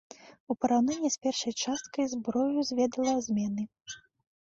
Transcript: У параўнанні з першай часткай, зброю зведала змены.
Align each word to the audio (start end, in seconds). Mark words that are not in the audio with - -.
У 0.53 0.55
параўнанні 0.63 1.11
з 1.17 1.19
першай 1.27 1.53
часткай, 1.67 2.09
зброю 2.17 2.67
зведала 2.73 3.19
змены. 3.31 3.73